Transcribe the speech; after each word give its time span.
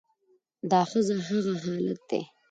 دا 0.71 0.81
ښځه 0.89 1.15
هغه 1.27 1.53
حالت 1.63 1.99
دى 2.09 2.21